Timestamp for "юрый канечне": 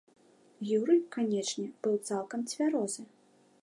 0.77-1.67